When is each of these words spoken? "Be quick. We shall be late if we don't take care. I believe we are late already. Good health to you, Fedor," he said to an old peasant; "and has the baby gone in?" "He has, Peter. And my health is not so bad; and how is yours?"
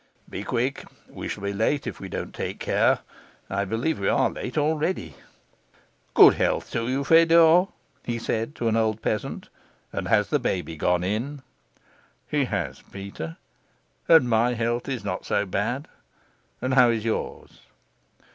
"Be 0.27 0.43
quick. 0.43 0.83
We 1.07 1.27
shall 1.27 1.43
be 1.43 1.53
late 1.53 1.85
if 1.85 1.99
we 1.99 2.09
don't 2.09 2.33
take 2.33 2.57
care. 2.59 3.01
I 3.51 3.65
believe 3.65 3.99
we 3.99 4.07
are 4.09 4.31
late 4.31 4.57
already. 4.57 5.13
Good 6.15 6.33
health 6.33 6.71
to 6.71 6.87
you, 6.89 7.03
Fedor," 7.03 7.67
he 8.03 8.17
said 8.17 8.55
to 8.55 8.67
an 8.67 8.75
old 8.75 9.03
peasant; 9.03 9.49
"and 9.93 10.07
has 10.07 10.29
the 10.29 10.39
baby 10.39 10.75
gone 10.75 11.03
in?" 11.03 11.43
"He 12.27 12.45
has, 12.45 12.81
Peter. 12.91 13.37
And 14.07 14.27
my 14.27 14.55
health 14.55 14.89
is 14.89 15.05
not 15.05 15.23
so 15.23 15.45
bad; 15.45 15.87
and 16.63 16.73
how 16.73 16.89
is 16.89 17.05
yours?" 17.05 17.59